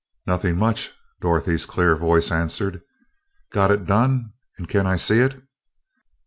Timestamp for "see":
4.95-5.19